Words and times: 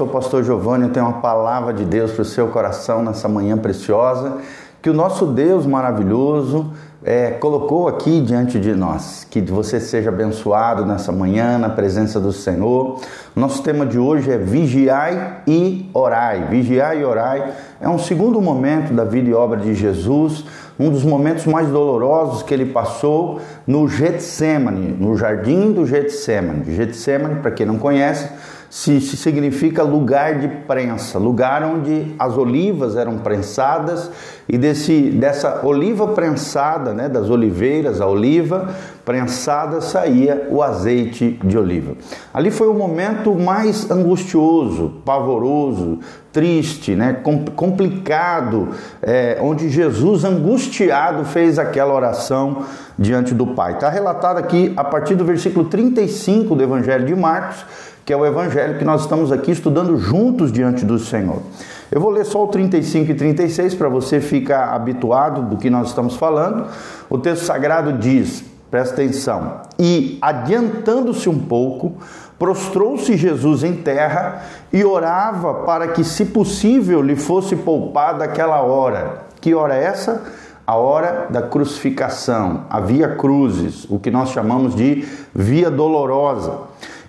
Sou 0.00 0.08
pastor 0.08 0.42
Giovanni, 0.42 0.84
eu 0.84 0.92
tenho 0.94 1.04
uma 1.04 1.20
palavra 1.20 1.74
de 1.74 1.84
Deus 1.84 2.12
para 2.12 2.22
o 2.22 2.24
seu 2.24 2.48
coração 2.48 3.02
nessa 3.02 3.28
manhã 3.28 3.58
preciosa, 3.58 4.38
que 4.80 4.88
o 4.88 4.94
nosso 4.94 5.26
Deus 5.26 5.66
maravilhoso 5.66 6.72
é, 7.04 7.32
colocou 7.32 7.86
aqui 7.86 8.22
diante 8.22 8.58
de 8.58 8.74
nós. 8.74 9.26
Que 9.28 9.42
você 9.42 9.78
seja 9.78 10.08
abençoado 10.08 10.86
nessa 10.86 11.12
manhã, 11.12 11.58
na 11.58 11.68
presença 11.68 12.18
do 12.18 12.32
Senhor. 12.32 12.98
Nosso 13.36 13.62
tema 13.62 13.84
de 13.84 13.98
hoje 13.98 14.30
é 14.30 14.38
vigiai 14.38 15.42
e 15.46 15.90
orai. 15.92 16.46
Vigiai 16.48 17.02
e 17.02 17.04
orai 17.04 17.52
é 17.78 17.86
um 17.86 17.98
segundo 17.98 18.40
momento 18.40 18.94
da 18.94 19.04
vida 19.04 19.28
e 19.28 19.34
obra 19.34 19.58
de 19.58 19.74
Jesus, 19.74 20.46
um 20.78 20.88
dos 20.88 21.04
momentos 21.04 21.44
mais 21.44 21.68
dolorosos 21.68 22.42
que 22.42 22.54
ele 22.54 22.64
passou 22.64 23.38
no 23.66 23.86
Getsemane, 23.86 24.96
no 24.98 25.14
jardim 25.14 25.72
do 25.74 25.84
Getsemane. 25.84 26.74
Getsemane, 26.74 27.40
para 27.40 27.50
quem 27.50 27.66
não 27.66 27.76
conhece, 27.76 28.30
se, 28.70 29.00
se 29.00 29.16
significa 29.16 29.82
lugar 29.82 30.38
de 30.38 30.46
prensa, 30.46 31.18
lugar 31.18 31.64
onde 31.64 32.14
as 32.16 32.38
olivas 32.38 32.96
eram 32.96 33.18
prensadas 33.18 34.08
e 34.48 34.56
desse, 34.56 35.10
dessa 35.10 35.66
oliva 35.66 36.06
prensada, 36.08 36.94
né, 36.94 37.08
das 37.08 37.28
oliveiras, 37.28 38.00
a 38.00 38.06
oliva 38.06 38.68
prensada, 39.04 39.80
saía 39.80 40.46
o 40.50 40.62
azeite 40.62 41.36
de 41.42 41.58
oliva. 41.58 41.96
Ali 42.32 42.52
foi 42.52 42.68
o 42.68 42.74
momento 42.74 43.34
mais 43.34 43.90
angustioso, 43.90 45.02
pavoroso, 45.04 45.98
triste, 46.32 46.94
né, 46.94 47.16
complicado, 47.56 48.68
é, 49.02 49.36
onde 49.40 49.68
Jesus, 49.68 50.24
angustiado, 50.24 51.24
fez 51.24 51.58
aquela 51.58 51.92
oração 51.92 52.64
diante 52.96 53.34
do 53.34 53.48
Pai. 53.48 53.72
Está 53.72 53.88
relatado 53.88 54.36
aqui 54.36 54.72
a 54.76 54.84
partir 54.84 55.16
do 55.16 55.24
versículo 55.24 55.64
35 55.64 56.54
do 56.54 56.62
Evangelho 56.62 57.04
de 57.04 57.16
Marcos 57.16 57.64
que 58.04 58.12
é 58.12 58.16
o 58.16 58.26
evangelho 58.26 58.78
que 58.78 58.84
nós 58.84 59.02
estamos 59.02 59.30
aqui 59.30 59.50
estudando 59.50 59.96
juntos 59.98 60.50
diante 60.50 60.84
do 60.84 60.98
Senhor. 60.98 61.42
Eu 61.90 62.00
vou 62.00 62.10
ler 62.10 62.24
só 62.24 62.44
o 62.44 62.48
35 62.48 63.10
e 63.10 63.14
36 63.14 63.74
para 63.74 63.88
você 63.88 64.20
ficar 64.20 64.74
habituado 64.74 65.42
do 65.42 65.56
que 65.56 65.68
nós 65.68 65.88
estamos 65.88 66.14
falando. 66.16 66.66
O 67.08 67.18
texto 67.18 67.44
sagrado 67.44 67.94
diz: 67.94 68.44
presta 68.70 68.94
atenção, 68.94 69.62
e 69.78 70.16
adiantando-se 70.22 71.28
um 71.28 71.38
pouco, 71.38 71.94
prostrou-se 72.38 73.16
Jesus 73.16 73.64
em 73.64 73.74
terra 73.74 74.42
e 74.72 74.84
orava 74.84 75.54
para 75.64 75.88
que, 75.88 76.04
se 76.04 76.24
possível, 76.26 77.02
lhe 77.02 77.16
fosse 77.16 77.56
poupada 77.56 78.24
aquela 78.24 78.62
hora. 78.62 79.22
Que 79.40 79.54
hora 79.54 79.74
é 79.74 79.84
essa? 79.84 80.22
A 80.66 80.76
hora 80.76 81.26
da 81.28 81.42
crucificação, 81.42 82.62
a 82.70 82.78
via 82.78 83.16
cruzes, 83.16 83.84
o 83.90 83.98
que 83.98 84.10
nós 84.10 84.30
chamamos 84.30 84.76
de 84.76 85.04
via 85.34 85.68
dolorosa. 85.68 86.60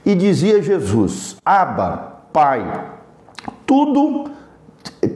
E 0.05 0.15
dizia 0.15 0.61
Jesus: 0.61 1.37
Aba, 1.45 2.23
Pai, 2.33 2.85
tudo 3.65 4.31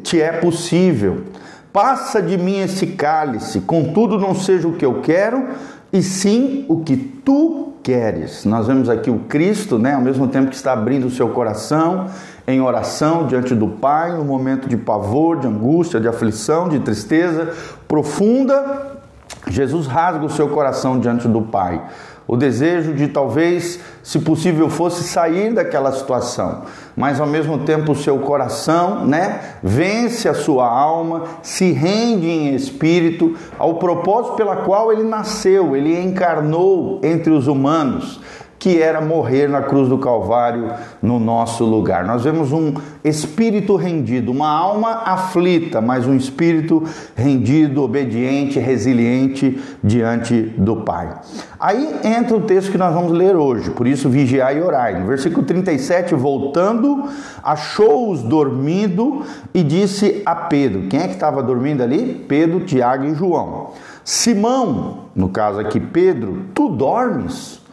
te 0.04 0.22
é 0.22 0.32
possível. 0.32 1.24
Passa 1.72 2.22
de 2.22 2.38
mim 2.38 2.60
esse 2.60 2.88
cálice, 2.88 3.62
contudo 3.62 4.18
não 4.18 4.34
seja 4.34 4.68
o 4.68 4.74
que 4.74 4.86
eu 4.86 5.02
quero, 5.02 5.50
e 5.92 6.02
sim 6.02 6.66
o 6.70 6.80
que 6.82 6.96
tu 6.96 7.74
queres. 7.84 8.46
Nós 8.46 8.68
vemos 8.68 8.90
aqui 8.90 9.10
o 9.10 9.20
Cristo, 9.20 9.78
né, 9.78 9.94
ao 9.94 10.02
mesmo 10.02 10.28
tempo 10.28 10.50
que 10.50 10.56
está 10.56 10.72
abrindo 10.72 11.08
o 11.08 11.12
seu 11.12 11.30
coração 11.30 12.08
em 12.48 12.62
oração 12.62 13.28
diante 13.28 13.54
do 13.54 13.68
Pai, 13.68 14.16
no 14.16 14.24
momento 14.24 14.70
de 14.70 14.78
pavor, 14.78 15.40
de 15.40 15.48
angústia, 15.48 16.00
de 16.00 16.08
aflição, 16.08 16.70
de 16.70 16.80
tristeza 16.80 17.54
profunda, 17.88 19.02
Jesus 19.48 19.86
rasga 19.86 20.26
o 20.26 20.30
seu 20.30 20.50
coração 20.50 21.00
diante 21.00 21.28
do 21.28 21.42
Pai 21.42 21.82
o 22.28 22.36
desejo 22.36 22.94
de 22.94 23.08
talvez, 23.08 23.80
se 24.02 24.20
possível 24.20 24.70
fosse, 24.70 25.04
sair 25.04 25.54
daquela 25.54 25.92
situação, 25.92 26.64
mas 26.96 27.20
ao 27.20 27.28
mesmo 27.28 27.60
tempo 27.60 27.92
o 27.92 27.96
seu 27.96 28.18
coração, 28.20 29.06
né, 29.06 29.58
vence 29.62 30.28
a 30.28 30.34
sua 30.34 30.68
alma, 30.68 31.24
se 31.44 31.72
rende 31.72 32.28
em 32.28 32.56
espírito 32.56 33.36
ao 33.60 33.76
propósito 33.76 34.36
pela 34.36 34.58
qual 34.58 34.92
ele 34.92 35.04
nasceu, 35.04 35.76
ele 35.76 36.00
encarnou 36.02 37.00
entre 37.04 37.32
os 37.32 37.48
humanos 37.48 38.20
que 38.66 38.82
era 38.82 39.00
morrer 39.00 39.48
na 39.48 39.62
cruz 39.62 39.88
do 39.88 40.00
Calvário 40.00 40.72
no 41.00 41.20
nosso 41.20 41.64
lugar. 41.64 42.04
Nós 42.04 42.24
vemos 42.24 42.52
um 42.52 42.74
espírito 43.04 43.76
rendido, 43.76 44.32
uma 44.32 44.50
alma 44.50 45.04
aflita, 45.06 45.80
mas 45.82 46.08
um 46.08 46.16
espírito 46.16 46.84
rendido, 47.16 47.84
obediente, 47.84 48.58
resiliente 48.58 49.62
diante 49.84 50.42
do 50.58 50.78
Pai. 50.78 51.14
Aí 51.60 51.96
entra 52.04 52.36
o 52.36 52.42
texto 52.42 52.72
que 52.72 52.78
nós 52.80 52.92
vamos 52.92 53.12
ler 53.12 53.36
hoje, 53.36 53.70
por 53.70 53.86
isso 53.86 54.10
vigiai 54.10 54.58
e 54.58 54.62
orai. 54.64 55.00
No 55.00 55.06
versículo 55.06 55.46
37, 55.46 56.16
voltando, 56.16 57.08
achou-os 57.44 58.24
dormindo 58.24 59.22
e 59.54 59.62
disse 59.62 60.24
a 60.26 60.34
Pedro: 60.34 60.88
quem 60.88 61.02
é 61.02 61.08
que 61.08 61.14
estava 61.14 61.44
dormindo 61.44 61.84
ali? 61.84 62.26
Pedro, 62.28 62.62
Tiago 62.62 63.06
e 63.06 63.14
João. 63.14 63.74
Simão, 64.04 65.02
no 65.16 65.30
caso 65.30 65.60
aqui 65.60 65.80
Pedro, 65.80 66.46
tu 66.56 66.70
dormes? 66.70 67.64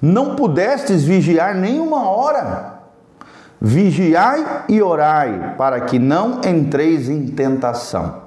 Não 0.00 0.34
pudestes 0.36 1.04
vigiar 1.04 1.54
nenhuma 1.54 2.08
hora. 2.08 2.74
Vigiai 3.60 4.64
e 4.68 4.82
orai, 4.82 5.54
para 5.56 5.80
que 5.80 5.98
não 5.98 6.40
entreis 6.44 7.08
em 7.08 7.26
tentação. 7.28 8.24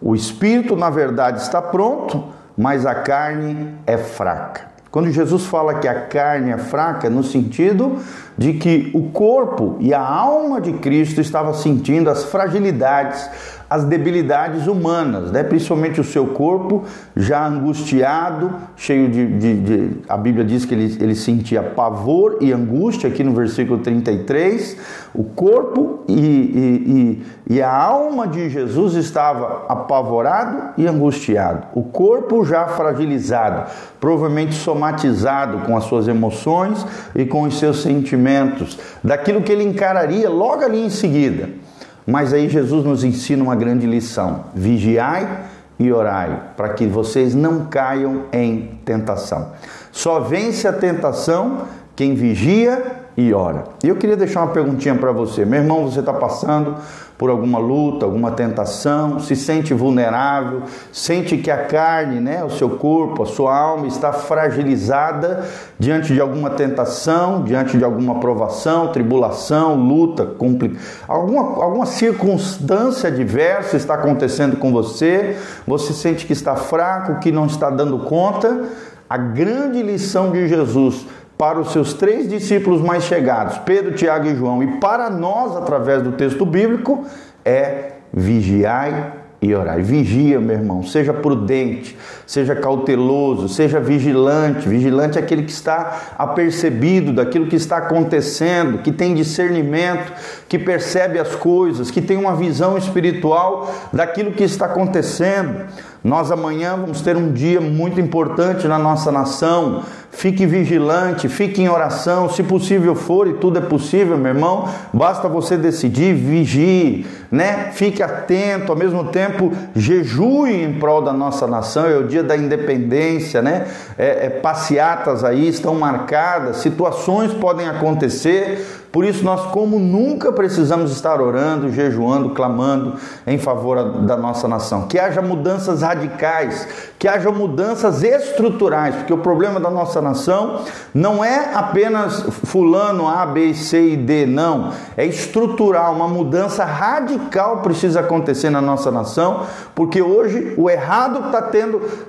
O 0.00 0.14
espírito, 0.14 0.76
na 0.76 0.90
verdade, 0.90 1.40
está 1.40 1.62
pronto, 1.62 2.24
mas 2.56 2.84
a 2.84 2.94
carne 2.94 3.74
é 3.86 3.96
fraca. 3.96 4.76
Quando 4.90 5.10
Jesus 5.10 5.44
fala 5.44 5.74
que 5.74 5.86
a 5.86 6.06
carne 6.06 6.50
é 6.52 6.58
fraca, 6.58 7.10
no 7.10 7.22
sentido 7.22 7.98
de 8.36 8.54
que 8.54 8.90
o 8.94 9.10
corpo 9.10 9.76
e 9.78 9.92
a 9.92 10.00
alma 10.00 10.60
de 10.60 10.72
Cristo 10.74 11.20
estavam 11.20 11.52
sentindo 11.52 12.08
as 12.08 12.24
fragilidades, 12.24 13.28
as 13.68 13.84
debilidades 13.84 14.68
humanas, 14.68 15.32
né? 15.32 15.42
principalmente 15.42 16.00
o 16.00 16.04
seu 16.04 16.28
corpo 16.28 16.84
já 17.16 17.46
angustiado, 17.46 18.54
cheio 18.76 19.08
de, 19.08 19.26
de, 19.26 19.60
de, 19.60 19.90
A 20.08 20.16
Bíblia 20.16 20.44
diz 20.44 20.64
que 20.64 20.72
ele, 20.72 20.96
ele 21.00 21.14
sentia 21.16 21.62
pavor 21.62 22.38
e 22.40 22.52
angústia, 22.52 23.08
aqui 23.08 23.24
no 23.24 23.32
versículo 23.34 23.80
33. 23.80 24.76
O 25.12 25.24
corpo 25.24 26.04
e, 26.06 26.14
e, 26.14 27.22
e, 27.48 27.54
e 27.56 27.62
a 27.62 27.74
alma 27.74 28.28
de 28.28 28.48
Jesus 28.48 28.94
estava 28.94 29.64
apavorado 29.68 30.74
e 30.78 30.86
angustiado. 30.86 31.66
O 31.74 31.82
corpo 31.82 32.44
já 32.44 32.68
fragilizado, 32.68 33.68
provavelmente 33.98 34.54
somatizado 34.54 35.66
com 35.66 35.76
as 35.76 35.84
suas 35.84 36.06
emoções 36.06 36.86
e 37.14 37.24
com 37.24 37.42
os 37.42 37.58
seus 37.58 37.82
sentimentos, 37.82 38.78
daquilo 39.02 39.42
que 39.42 39.50
ele 39.50 39.64
encararia 39.64 40.30
logo 40.30 40.62
ali 40.62 40.84
em 40.84 40.90
seguida. 40.90 41.65
Mas 42.06 42.32
aí 42.32 42.48
Jesus 42.48 42.84
nos 42.84 43.02
ensina 43.02 43.42
uma 43.42 43.56
grande 43.56 43.86
lição: 43.86 44.44
vigiai 44.54 45.44
e 45.78 45.92
orai, 45.92 46.52
para 46.56 46.70
que 46.70 46.86
vocês 46.86 47.34
não 47.34 47.66
caiam 47.66 48.24
em 48.32 48.78
tentação. 48.84 49.52
Só 49.90 50.20
vence 50.20 50.66
a 50.68 50.72
tentação 50.72 51.62
quem 51.94 52.14
vigia 52.14 53.05
e 53.16 53.32
ora. 53.32 53.64
E 53.82 53.88
eu 53.88 53.96
queria 53.96 54.16
deixar 54.16 54.42
uma 54.42 54.52
perguntinha 54.52 54.94
para 54.94 55.10
você. 55.10 55.44
Meu 55.44 55.60
irmão, 55.60 55.84
você 55.84 56.00
está 56.00 56.12
passando 56.12 56.76
por 57.16 57.30
alguma 57.30 57.58
luta, 57.58 58.04
alguma 58.04 58.30
tentação, 58.30 59.18
se 59.20 59.34
sente 59.34 59.72
vulnerável, 59.72 60.64
sente 60.92 61.38
que 61.38 61.50
a 61.50 61.64
carne, 61.64 62.20
né, 62.20 62.44
o 62.44 62.50
seu 62.50 62.68
corpo, 62.70 63.22
a 63.22 63.26
sua 63.26 63.56
alma 63.56 63.86
está 63.86 64.12
fragilizada 64.12 65.46
diante 65.78 66.12
de 66.12 66.20
alguma 66.20 66.50
tentação, 66.50 67.42
diante 67.42 67.78
de 67.78 67.84
alguma 67.84 68.20
provação, 68.20 68.88
tribulação, 68.88 69.76
luta, 69.76 70.26
compli... 70.26 70.76
alguma, 71.08 71.64
alguma 71.64 71.86
circunstância 71.86 73.08
adversa 73.08 73.78
está 73.78 73.94
acontecendo 73.94 74.58
com 74.58 74.70
você, 74.70 75.38
você 75.66 75.94
sente 75.94 76.26
que 76.26 76.34
está 76.34 76.54
fraco, 76.54 77.18
que 77.20 77.32
não 77.32 77.46
está 77.46 77.70
dando 77.70 77.98
conta. 78.00 78.64
A 79.08 79.16
grande 79.16 79.82
lição 79.82 80.32
de 80.32 80.48
Jesus 80.48 81.06
para 81.36 81.58
os 81.60 81.72
seus 81.72 81.92
três 81.92 82.28
discípulos 82.28 82.80
mais 82.80 83.04
chegados, 83.04 83.58
Pedro, 83.58 83.94
Tiago 83.94 84.26
e 84.26 84.34
João, 84.34 84.62
e 84.62 84.78
para 84.78 85.10
nós, 85.10 85.56
através 85.56 86.02
do 86.02 86.12
texto 86.12 86.46
bíblico, 86.46 87.04
é 87.44 87.92
vigiai 88.12 89.12
e 89.40 89.54
orai. 89.54 89.82
Vigia, 89.82 90.40
meu 90.40 90.56
irmão, 90.56 90.82
seja 90.82 91.12
prudente, 91.12 91.96
seja 92.26 92.54
cauteloso, 92.54 93.48
seja 93.48 93.78
vigilante. 93.78 94.68
Vigilante 94.68 95.18
é 95.18 95.20
aquele 95.20 95.42
que 95.42 95.52
está 95.52 96.14
apercebido 96.18 97.12
daquilo 97.12 97.46
que 97.46 97.56
está 97.56 97.76
acontecendo, 97.78 98.78
que 98.78 98.90
tem 98.90 99.14
discernimento, 99.14 100.12
que 100.48 100.58
percebe 100.58 101.18
as 101.18 101.34
coisas, 101.34 101.90
que 101.90 102.00
tem 102.00 102.16
uma 102.16 102.36
visão 102.36 102.78
espiritual 102.78 103.72
daquilo 103.92 104.32
que 104.32 104.44
está 104.44 104.66
acontecendo. 104.66 105.66
Nós 106.04 106.30
amanhã 106.30 106.76
vamos 106.76 107.00
ter 107.00 107.16
um 107.16 107.32
dia 107.32 107.60
muito 107.60 108.00
importante 108.00 108.68
na 108.68 108.78
nossa 108.78 109.10
nação. 109.10 109.82
Fique 110.12 110.46
vigilante, 110.46 111.28
fique 111.28 111.60
em 111.60 111.68
oração, 111.68 112.28
se 112.30 112.44
possível 112.44 112.94
for, 112.94 113.26
e 113.26 113.34
tudo 113.34 113.58
é 113.58 113.60
possível, 113.60 114.16
meu 114.16 114.32
irmão. 114.32 114.68
Basta 114.92 115.28
você 115.28 115.56
decidir, 115.56 116.14
vigie, 116.14 117.04
né? 117.28 117.70
Fique 117.72 118.04
atento, 118.04 118.70
ao 118.70 118.78
mesmo 118.78 119.04
tempo 119.06 119.52
jejue 119.74 120.52
em 120.52 120.78
prol 120.78 121.02
da 121.02 121.12
nossa 121.12 121.44
nação. 121.46 121.86
É 121.86 121.96
o 121.96 122.06
dia 122.06 122.22
da 122.22 122.36
independência, 122.36 123.42
né? 123.42 123.66
É, 123.98 124.26
é, 124.26 124.30
passeatas 124.30 125.24
aí 125.24 125.48
estão 125.48 125.74
marcadas, 125.74 126.58
situações 126.58 127.34
podem 127.34 127.68
acontecer 127.68 128.85
Por 128.96 129.04
isso, 129.04 129.22
nós, 129.22 129.42
como 129.48 129.78
nunca, 129.78 130.32
precisamos 130.32 130.90
estar 130.90 131.20
orando, 131.20 131.70
jejuando, 131.70 132.30
clamando 132.30 132.94
em 133.26 133.36
favor 133.36 134.00
da 134.06 134.16
nossa 134.16 134.48
nação. 134.48 134.88
Que 134.88 134.98
haja 134.98 135.20
mudanças 135.20 135.82
radicais, 135.82 136.66
que 136.98 137.06
haja 137.06 137.30
mudanças 137.30 138.02
estruturais, 138.02 138.94
porque 138.94 139.12
o 139.12 139.18
problema 139.18 139.60
da 139.60 139.68
nossa 139.68 140.00
nação 140.00 140.62
não 140.94 141.22
é 141.22 141.54
apenas 141.54 142.22
fulano 142.46 143.06
A, 143.06 143.26
B, 143.26 143.52
C 143.52 143.90
e 143.90 143.96
D, 143.98 144.24
não. 144.24 144.72
É 144.96 145.04
estrutural, 145.04 145.92
uma 145.92 146.08
mudança 146.08 146.64
radical 146.64 147.58
precisa 147.58 148.00
acontecer 148.00 148.48
na 148.48 148.62
nossa 148.62 148.90
nação, 148.90 149.42
porque 149.74 150.00
hoje 150.00 150.54
o 150.56 150.70
errado 150.70 151.26
está 151.26 151.42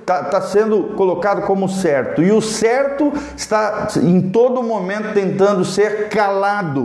tá, 0.06 0.24
tá 0.24 0.40
sendo 0.40 0.94
colocado 0.96 1.42
como 1.42 1.68
certo 1.68 2.22
e 2.22 2.32
o 2.32 2.40
certo 2.40 3.12
está 3.36 3.88
em 4.02 4.22
todo 4.22 4.62
momento 4.62 5.12
tentando 5.12 5.66
ser 5.66 6.08
calado. 6.08 6.77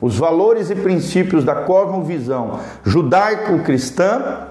Os 0.00 0.16
valores 0.16 0.70
e 0.70 0.74
princípios 0.74 1.44
da 1.44 1.54
cosmovisão 1.54 2.60
judaico-cristã 2.84 4.48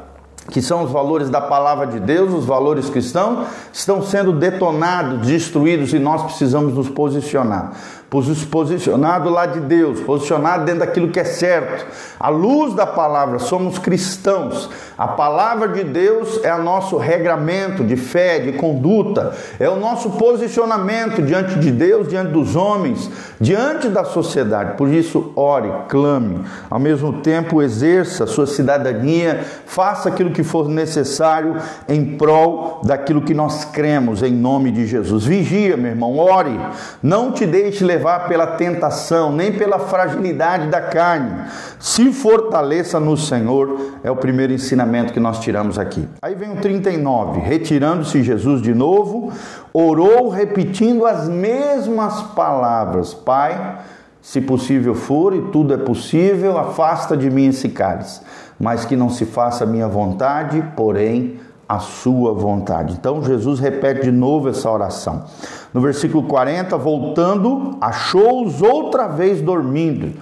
que 0.50 0.62
são 0.62 0.84
os 0.84 0.92
valores 0.92 1.30
da 1.30 1.42
palavra 1.42 1.88
de 1.88 2.00
Deus, 2.00 2.34
os 2.34 2.46
valores 2.46 2.90
cristãos, 2.90 3.48
estão 3.74 4.02
sendo 4.02 4.32
detonados, 4.32 5.28
destruídos 5.28 5.94
e 5.94 6.00
nós 6.00 6.24
precisamos 6.24 6.74
nos 6.74 6.90
posicionar 6.90 7.74
posicionado 8.10 9.30
lá 9.30 9.46
de 9.46 9.60
Deus, 9.60 10.00
posicionado 10.00 10.64
dentro 10.64 10.80
daquilo 10.80 11.10
que 11.10 11.20
é 11.20 11.26
certo. 11.26 11.86
A 12.18 12.30
luz 12.30 12.74
da 12.74 12.88
palavra, 12.88 13.38
somos 13.38 13.78
cristãos. 13.78 14.70
A 14.98 15.10
palavra 15.10 15.68
de 15.68 15.84
Deus 15.84 16.40
é 16.44 16.54
o 16.56 16.64
nosso 16.64 16.98
regramento 16.98 17.84
de 17.84 17.96
fé, 17.96 18.40
de 18.40 18.54
conduta, 18.54 19.36
é 19.60 19.70
o 19.70 19.76
nosso 19.76 20.12
posicionamento 20.12 21.22
diante 21.22 21.60
de 21.60 21.70
Deus, 21.70 22.08
diante 22.08 22.32
dos 22.32 22.56
homens, 22.56 23.12
diante 23.40 23.90
da 23.90 24.04
sociedade. 24.04 24.76
Por 24.76 24.88
isso, 24.88 25.32
ore, 25.36 25.72
clame, 25.90 26.44
ao 26.70 26.80
mesmo 26.80 27.22
tempo 27.22 27.62
exerça 27.62 28.24
a 28.24 28.28
sua 28.28 28.48
cidadania, 28.48 29.46
faça 29.68 30.10
aquilo 30.10 30.32
que 30.32 30.44
for 30.44 30.68
necessário 30.68 31.58
em 31.88 32.18
prol 32.18 32.82
daquilo 32.84 33.22
que 33.22 33.34
nós 33.36 33.66
cremos 33.66 34.24
em 34.24 34.34
nome 34.34 34.72
de 34.72 34.88
Jesus. 34.88 35.26
Vigia, 35.26 35.78
meu 35.78 35.92
irmão, 35.92 36.18
ore, 36.18 36.60
não 37.04 37.32
te 37.32 37.46
deixe 37.46 37.84
levar 37.84 37.97
levar 37.98 38.28
pela 38.28 38.48
tentação, 38.48 39.32
nem 39.32 39.52
pela 39.52 39.80
fragilidade 39.80 40.68
da 40.68 40.80
carne. 40.80 41.46
Se 41.80 42.12
fortaleça 42.14 43.00
no 43.00 43.18
Senhor, 43.18 43.98
é 44.04 44.12
o 44.12 44.16
primeiro 44.16 44.54
ensinamento 44.54 45.12
que 45.12 45.20
nós 45.20 45.40
tiramos 45.40 45.80
aqui. 45.80 46.08
Aí 46.22 46.36
vem 46.36 46.52
o 46.52 46.62
39. 46.62 47.40
Retirando-se 47.40 48.24
Jesus 48.24 48.62
de 48.62 48.74
novo, 48.74 49.34
orou 49.74 50.30
repetindo 50.30 51.06
as 51.06 51.28
mesmas 51.28 52.22
palavras: 52.36 53.14
Pai, 53.14 53.80
se 54.22 54.40
possível 54.40 54.94
for 54.94 55.36
e 55.36 55.42
tudo 55.52 55.74
é 55.74 55.78
possível, 55.78 56.58
afasta 56.58 57.18
de 57.18 57.30
mim 57.30 57.48
esse 57.48 57.70
cálice, 57.70 58.22
mas 58.60 58.86
que 58.86 58.96
não 58.96 59.10
se 59.10 59.26
faça 59.26 59.64
a 59.64 59.68
minha 59.68 59.88
vontade, 59.88 60.64
porém 60.76 61.40
a 61.68 61.80
sua 61.80 62.34
vontade. 62.34 62.94
Então 62.94 63.24
Jesus 63.24 63.60
repete 63.60 64.04
de 64.04 64.12
novo 64.12 64.50
essa 64.50 64.72
oração. 64.72 65.26
No 65.74 65.82
versículo 65.82 66.24
40, 66.24 66.78
voltando, 66.78 67.78
achou-os 67.82 68.62
outra 68.62 69.08
vez 69.08 69.42
dormindo, 69.42 70.14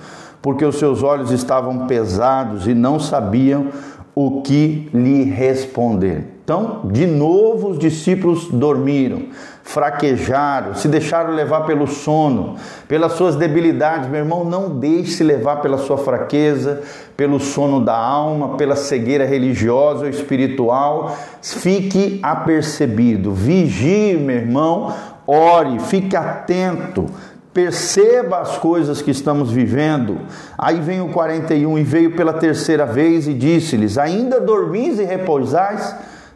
porque 0.42 0.66
os 0.66 0.78
seus 0.78 1.04
olhos 1.04 1.32
estavam 1.32 1.86
pesados 1.86 2.68
e 2.68 2.74
não 2.74 3.00
sabiam 3.00 3.68
o 4.16 4.42
que 4.42 4.90
lhe 4.94 5.26
responder. 5.26 6.36
Então, 6.46 6.82
de 6.86 7.06
novo, 7.06 7.70
os 7.70 7.80
discípulos 7.80 8.48
dormiram, 8.50 9.24
fraquejaram, 9.64 10.76
se 10.76 10.88
deixaram 10.88 11.34
levar 11.34 11.62
pelo 11.62 11.88
sono, 11.88 12.56
pelas 12.88 13.14
suas 13.14 13.36
debilidades. 13.36 14.08
Meu 14.08 14.20
irmão, 14.20 14.46
não 14.46 14.80
deixe 14.80 15.14
se 15.14 15.24
levar 15.24 15.58
pela 15.58 15.80
sua 15.80 15.98
fraqueza, 15.98 16.84
pelo 17.18 17.40
sono 17.40 17.84
da 17.84 17.98
alma, 17.98 18.56
pela 18.58 18.76
cegueira 18.76 19.26
religiosa 19.26 20.04
ou 20.04 20.10
espiritual. 20.10 21.18
Fique 21.42 22.20
apercebido, 22.22 23.34
vigie, 23.34 24.16
meu 24.16 24.36
irmão, 24.38 24.94
ore, 25.26 25.80
fique 25.80 26.16
atento 26.16 27.08
perceba 27.56 28.40
as 28.40 28.58
coisas 28.58 29.02
que 29.02 29.10
estamos 29.10 29.50
vivendo. 29.50 30.20
Aí 30.58 30.82
vem 30.82 31.00
o 31.00 31.08
41 31.08 31.80
e 31.80 31.84
veio 31.84 32.14
pela 32.14 32.34
terceira 32.34 32.86
vez 32.86 33.30
e 33.30 33.34
disse-lhes: 33.34 33.98
Ainda 33.98 34.42
dormis 34.42 35.00
e 35.00 35.06
repousais? 35.06 35.96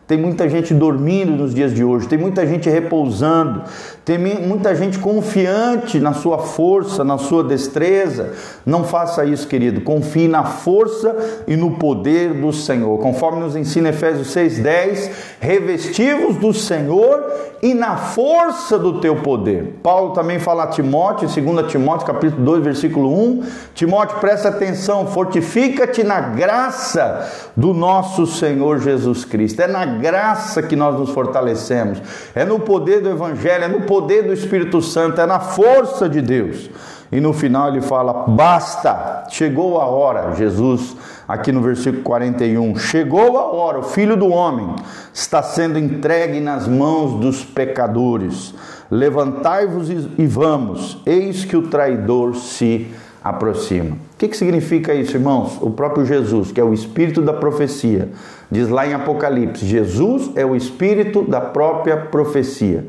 Tem 0.09 0.17
muita 0.17 0.49
gente 0.49 0.73
dormindo 0.73 1.33
nos 1.33 1.53
dias 1.53 1.71
de 1.71 1.83
hoje, 1.83 2.07
tem 2.07 2.17
muita 2.17 2.43
gente 2.47 2.67
repousando, 2.67 3.61
tem 4.03 4.17
muita 4.17 4.73
gente 4.73 4.97
confiante 4.97 5.99
na 5.99 6.13
sua 6.13 6.39
força, 6.39 7.03
na 7.03 7.19
sua 7.19 7.43
destreza. 7.43 8.33
Não 8.65 8.83
faça 8.83 9.23
isso, 9.23 9.47
querido. 9.47 9.81
Confie 9.81 10.27
na 10.27 10.43
força 10.43 11.15
e 11.47 11.55
no 11.55 11.73
poder 11.75 12.33
do 12.33 12.51
Senhor. 12.51 12.97
Conforme 12.97 13.41
nos 13.41 13.55
ensina 13.55 13.89
Efésios 13.89 14.29
6:10, 14.29 15.11
revestivos 15.39 16.37
do 16.37 16.55
Senhor 16.55 17.23
e 17.61 17.75
na 17.75 17.97
força 17.97 18.79
do 18.79 18.99
teu 18.99 19.17
poder. 19.17 19.79
Paulo 19.83 20.13
também 20.13 20.39
fala 20.39 20.63
a 20.63 20.67
Timóteo, 20.67 21.27
2 21.27 21.67
Timóteo, 21.67 22.07
capítulo 22.07 22.43
2, 22.43 22.63
versículo 22.63 23.13
1. 23.13 23.43
Timóteo, 23.75 24.17
presta 24.19 24.49
atenção, 24.49 25.05
fortifica-te 25.05 26.03
na 26.03 26.19
graça 26.19 27.29
do 27.55 27.73
nosso 27.73 28.25
Senhor 28.25 28.79
Jesus 28.79 29.23
Cristo. 29.23 29.61
É 29.61 29.67
na 29.67 29.98
graça 29.99 30.63
que 30.63 30.75
nós 30.75 30.97
nos 30.97 31.09
fortalecemos. 31.09 32.01
É 32.33 32.45
no 32.45 32.59
poder 32.59 33.01
do 33.01 33.09
evangelho, 33.09 33.65
é 33.65 33.67
no 33.67 33.81
poder 33.81 34.23
do 34.23 34.33
Espírito 34.33 34.81
Santo, 34.81 35.19
é 35.19 35.25
na 35.25 35.39
força 35.39 36.07
de 36.07 36.21
Deus. 36.21 36.69
E 37.11 37.19
no 37.19 37.33
final 37.33 37.69
ele 37.69 37.81
fala: 37.81 38.25
basta, 38.27 39.25
chegou 39.29 39.79
a 39.81 39.85
hora. 39.85 40.35
Jesus, 40.35 40.95
aqui 41.27 41.51
no 41.51 41.61
versículo 41.61 42.03
41, 42.03 42.75
chegou 42.77 43.37
a 43.37 43.45
hora, 43.45 43.79
o 43.79 43.83
filho 43.83 44.15
do 44.15 44.29
homem 44.29 44.75
está 45.13 45.41
sendo 45.41 45.79
entregue 45.79 46.39
nas 46.39 46.67
mãos 46.67 47.19
dos 47.19 47.43
pecadores. 47.43 48.53
Levantai-vos 48.91 49.89
e 49.89 50.25
vamos, 50.25 50.97
eis 51.05 51.45
que 51.45 51.55
o 51.55 51.67
traidor 51.67 52.35
se 52.35 52.91
aproxima. 53.23 53.95
O 53.95 54.17
que, 54.17 54.27
que 54.27 54.37
significa 54.37 54.93
isso, 54.93 55.15
irmãos? 55.15 55.57
O 55.61 55.69
próprio 55.71 56.05
Jesus, 56.05 56.51
que 56.51 56.59
é 56.59 56.63
o 56.63 56.73
espírito 56.73 57.21
da 57.21 57.33
profecia, 57.33 58.09
diz 58.49 58.69
lá 58.69 58.87
em 58.87 58.93
Apocalipse: 58.93 59.65
Jesus 59.65 60.31
é 60.35 60.45
o 60.45 60.55
espírito 60.55 61.23
da 61.23 61.41
própria 61.41 61.97
profecia. 61.97 62.85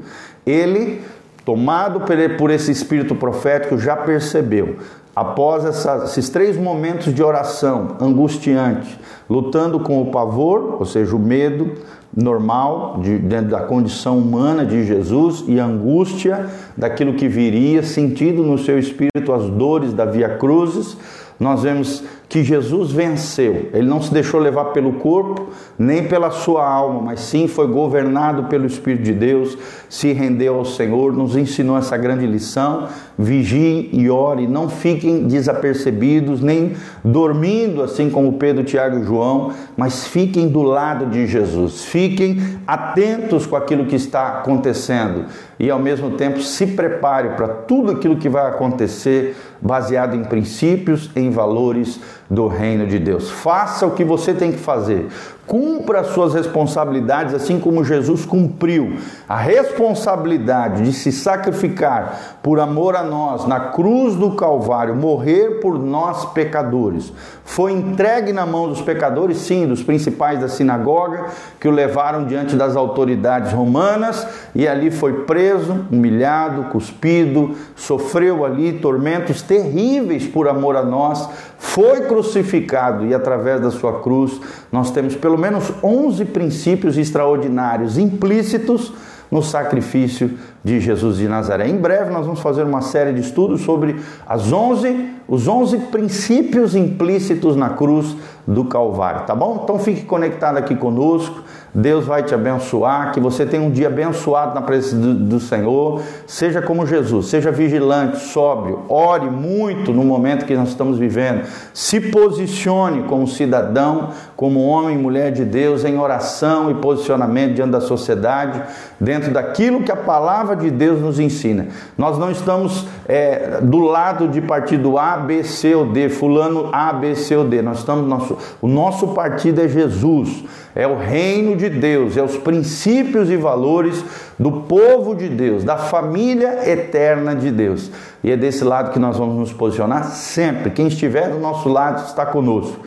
Ele, 0.47 1.03
tomado 1.45 2.03
por 2.39 2.51
esse 2.51 2.71
espírito 2.71 3.15
profético, 3.15 3.79
já 3.79 3.97
percebeu, 3.97 4.77
após 5.15 5.65
esses 5.65 6.29
três 6.29 6.57
momentos 6.57 7.13
de 7.13 7.23
oração 7.23 7.97
angustiante, 8.01 8.99
lutando 9.29 9.81
com 9.81 10.01
o 10.01 10.11
pavor, 10.11 10.77
ou 10.79 10.87
seja, 10.87 11.15
o 11.15 11.19
medo 11.19 11.73
normal, 12.17 13.01
de, 13.03 13.19
dentro 13.19 13.51
da 13.51 13.61
condição 13.61 14.19
humana 14.19 14.65
de 14.67 14.85
Jesus, 14.85 15.45
e 15.47 15.59
angústia 15.59 16.47
daquilo 16.77 17.15
que 17.15 17.29
viria, 17.29 17.83
sentindo 17.83 18.43
no 18.43 18.59
seu 18.59 18.79
espírito 18.79 19.33
as 19.33 19.49
dores 19.49 19.93
da 19.93 20.05
via 20.05 20.29
cruzes, 20.37 20.97
nós 21.41 21.63
vemos 21.63 22.05
que 22.29 22.45
Jesus 22.45 22.93
venceu. 22.93 23.71
Ele 23.73 23.89
não 23.89 24.03
se 24.03 24.13
deixou 24.13 24.39
levar 24.39 24.67
pelo 24.67 24.93
corpo, 24.93 25.49
nem 25.79 26.07
pela 26.07 26.31
sua 26.31 26.65
alma, 26.65 27.01
mas 27.01 27.21
sim 27.21 27.49
foi 27.49 27.67
governado 27.67 28.45
pelo 28.45 28.67
Espírito 28.67 29.03
de 29.03 29.13
Deus, 29.13 29.57
se 29.89 30.13
rendeu 30.13 30.57
ao 30.57 30.65
Senhor, 30.67 31.15
nos 31.15 31.35
ensinou 31.35 31.79
essa 31.79 31.97
grande 31.97 32.27
lição. 32.27 32.89
Vigie 33.19 33.89
e 33.91 34.11
ore, 34.11 34.47
não 34.47 34.69
fiquem 34.69 35.27
desapercebidos, 35.27 36.43
nem 36.43 36.75
dormindo 37.03 37.83
assim 37.83 38.11
como 38.11 38.35
Pedro, 38.35 38.63
Tiago 38.63 38.99
e 38.99 39.05
João, 39.05 39.53
mas 39.77 40.07
fiquem 40.07 40.47
do 40.47 40.63
lado 40.63 41.07
de 41.07 41.27
Jesus. 41.27 41.85
Fiquem 41.87 42.39
atentos 42.67 43.47
com 43.47 43.57
aquilo 43.57 43.87
que 43.87 43.97
está 43.97 44.39
acontecendo 44.39 45.25
e 45.61 45.71
ao 45.71 45.79
mesmo 45.79 46.13
tempo 46.13 46.41
se 46.41 46.69
prepare 46.69 47.37
para 47.37 47.47
tudo 47.47 47.93
aquilo 47.93 48.17
que 48.17 48.31
vai 48.31 48.49
acontecer 48.49 49.37
baseado 49.61 50.17
em 50.17 50.25
princípios, 50.25 51.11
em 51.15 51.31
valores 51.31 52.01
do 52.31 52.49
reino 52.49 52.87
de 52.87 52.99
Deus. 52.99 53.31
Faça 53.31 53.87
o 53.87 53.91
que 53.91 54.03
você 54.03 54.33
tem 54.33 54.53
que 54.53 54.59
fazer. 54.59 55.09
Cumpra 55.51 56.03
as 56.03 56.07
suas 56.13 56.33
responsabilidades 56.33 57.35
assim 57.35 57.59
como 57.59 57.83
Jesus 57.85 58.25
cumpriu 58.25 58.93
a 59.29 59.37
responsabilidade 59.37 60.85
de 60.85 60.93
se 60.93 61.11
sacrificar 61.11 62.39
por 62.41 62.61
amor 62.61 62.95
a 62.95 63.03
nós 63.03 63.49
na 63.49 63.59
cruz 63.59 64.15
do 64.15 64.37
Calvário, 64.37 64.95
morrer 64.95 65.59
por 65.61 65.77
nós 65.77 66.25
pecadores. 66.27 67.13
Foi 67.45 67.73
entregue 67.73 68.33
na 68.33 68.47
mão 68.47 68.69
dos 68.69 68.81
pecadores, 68.81 69.39
sim, 69.39 69.67
dos 69.67 69.83
principais 69.83 70.39
da 70.39 70.47
sinagoga, 70.47 71.27
que 71.59 71.67
o 71.67 71.73
levaram 71.73 72.25
diante 72.27 72.55
das 72.55 72.77
autoridades 72.77 73.51
romanas 73.51 74.25
e 74.55 74.69
ali 74.69 74.89
foi 74.89 75.25
preso, 75.25 75.85
humilhado, 75.91 76.71
cuspido, 76.71 77.57
sofreu 77.75 78.45
ali 78.45 78.75
tormentos 78.75 79.43
terríveis 79.43 80.29
por 80.29 80.47
amor 80.47 80.77
a 80.77 80.85
nós, 80.85 81.29
foi 81.59 82.03
crucificado 82.03 83.05
e 83.05 83.13
através 83.13 83.61
da 83.61 83.73
sua 83.73 84.01
cruz 84.01 84.41
nós 84.71 84.93
temos 84.93 85.17
pelo 85.17 85.40
menos 85.41 85.73
11 85.83 86.25
princípios 86.27 86.97
extraordinários 86.97 87.99
implícitos 87.99 88.93
no 89.31 89.43
sacrifício 89.43 90.33
de 90.63 90.81
Jesus 90.81 91.19
de 91.19 91.29
Nazaré. 91.29 91.69
Em 91.69 91.77
breve 91.77 92.11
nós 92.11 92.27
vamos 92.27 92.41
fazer 92.41 92.65
uma 92.65 92.83
série 92.83 93.13
de 93.13 93.21
estudos 93.21 93.63
sobre 93.63 93.97
as 94.27 94.53
11 94.53 95.21
os 95.31 95.47
11 95.47 95.79
princípios 95.93 96.75
implícitos 96.75 97.55
na 97.55 97.71
cruz 97.71 98.17
do 98.45 98.65
Calvário, 98.65 99.27
tá 99.27 99.35
bom? 99.35 99.61
Então 99.63 99.79
fique 99.79 100.03
conectado 100.03 100.57
aqui 100.57 100.75
conosco. 100.75 101.45
Deus 101.73 102.05
vai 102.05 102.23
te 102.25 102.35
abençoar, 102.35 103.13
que 103.13 103.21
você 103.21 103.47
tenha 103.47 103.63
um 103.63 103.71
dia 103.71 103.87
abençoado 103.87 104.55
na 104.55 104.63
presença 104.63 104.97
do, 104.97 105.15
do, 105.15 105.41
Senhor. 105.41 106.03
Seja 106.27 106.61
como 106.61 106.85
Jesus, 106.85 107.27
seja 107.27 107.53
vigilante, 107.53 108.19
sóbrio, 108.19 108.81
ore 108.89 109.31
muito 109.31 109.93
no 109.93 110.03
momento 110.03 110.47
que 110.47 110.57
nós 110.57 110.71
estamos 110.71 110.99
vivendo. 110.99 111.45
Se 111.73 112.01
posicione 112.01 113.05
como 113.05 113.27
cidadão, 113.27 114.11
como 114.35 114.67
homem 114.67 114.97
e 114.97 114.99
mulher 114.99 115.31
de 115.31 115.45
Deus 115.45 115.85
em 115.85 115.97
oração 115.97 116.71
e 116.71 116.75
posicionamento 116.75 117.55
diante 117.55 117.71
da 117.71 117.81
sociedade, 117.81 118.63
dentro 118.99 119.33
daquilo 119.33 119.83
que 119.83 119.93
a 119.93 119.97
palavra 119.97 120.57
de 120.57 120.71
Deus 120.71 121.01
nos 121.01 121.21
ensina. 121.21 121.69
Nós 121.97 122.19
não 122.19 122.33
estamos 122.33 122.87
é, 123.07 123.61
do 123.63 123.79
lado 123.79 124.27
de 124.27 124.41
partido 124.41 124.99
A, 124.99 125.17
B, 125.19 125.45
C 125.45 125.75
ou 125.75 125.87
D, 125.87 126.09
fulano 126.09 126.69
A, 126.73 126.93
B, 126.93 127.15
C 127.15 127.37
ou 127.37 127.45
D. 127.45 127.63
Nós 127.63 127.79
estamos 127.79 128.09
nosso, 128.09 128.37
o 128.61 128.67
nosso 128.67 129.09
partido 129.09 129.61
é 129.61 129.69
Jesus 129.69 130.45
é 130.75 130.87
o 130.87 130.97
reino 130.97 131.57
de 131.57 131.69
Deus, 131.69 132.17
é 132.17 132.23
os 132.23 132.37
princípios 132.37 133.31
e 133.31 133.37
valores 133.37 134.05
do 134.39 134.53
povo 134.63 135.15
de 135.15 135.29
Deus, 135.29 135.65
da 135.65 135.77
família 135.77 136.69
eterna 136.71 137.35
de 137.35 137.51
Deus. 137.51 137.91
E 138.23 138.31
é 138.31 138.37
desse 138.37 138.65
lado 138.65 138.93
que 138.93 138.99
nós 138.99 139.17
vamos 139.17 139.37
nos 139.37 139.53
posicionar 139.53 140.05
sempre. 140.05 140.71
Quem 140.71 140.87
estiver 140.87 141.31
do 141.31 141.39
nosso 141.39 141.69
lado 141.69 142.07
está 142.07 142.25
conosco. 142.27 142.79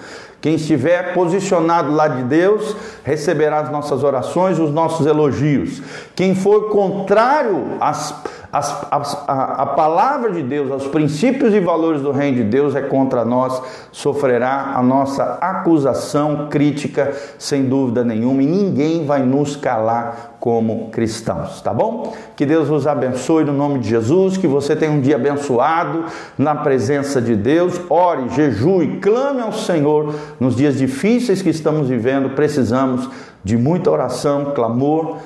Quem 0.44 0.56
estiver 0.56 1.14
posicionado 1.14 1.94
lá 1.94 2.08
de 2.10 2.24
Deus 2.24 2.76
receberá 3.02 3.60
as 3.60 3.72
nossas 3.72 4.04
orações, 4.04 4.60
os 4.60 4.72
nossos 4.72 5.06
elogios. 5.06 5.82
Quem 6.14 6.36
for 6.36 6.70
contrário 6.70 7.78
às 7.80 8.14
as, 8.54 8.88
a, 8.92 9.64
a 9.64 9.66
palavra 9.66 10.32
de 10.32 10.44
Deus, 10.44 10.84
os 10.84 10.88
princípios 10.88 11.56
e 11.56 11.60
valores 11.60 12.02
do 12.02 12.12
reino 12.12 12.38
de 12.38 12.44
Deus 12.44 12.76
é 12.76 12.82
contra 12.82 13.26
nós, 13.26 13.60
sofrerá 13.92 14.74
a 14.76 14.84
nossa 14.84 15.40
acusação 15.42 16.50
crítica, 16.52 17.14
sem 17.40 17.66
dúvida 17.66 18.04
nenhuma, 18.04 18.44
e 18.44 18.46
ninguém 18.46 19.08
vai 19.08 19.24
nos 19.24 19.56
calar 19.56 20.36
como 20.40 20.90
cristãos, 20.90 21.62
tá 21.62 21.74
bom? 21.74 22.14
Que 22.36 22.46
Deus 22.46 22.68
vos 22.68 22.86
abençoe 22.86 23.44
no 23.44 23.54
nome 23.54 23.80
de 23.80 23.90
Jesus, 23.90 24.38
que 24.38 24.46
você 24.46 24.76
tenha 24.76 24.92
um 24.92 25.02
dia 25.02 25.16
abençoado 25.16 26.06
na 26.38 26.54
presença 26.54 27.20
de 27.20 27.36
Deus. 27.36 27.82
Ore, 27.90 28.30
jejue, 28.30 29.00
clame 29.02 29.42
ao 29.42 29.54
Senhor 29.54 30.14
nos 30.40 30.56
dias 30.56 30.78
difíceis 30.78 31.42
que 31.42 31.50
estamos 31.50 31.88
vivendo. 31.88 32.36
Precisamos 32.36 33.10
de 33.44 33.58
muita 33.58 33.92
oração, 33.92 34.54
clamor, 34.56 35.18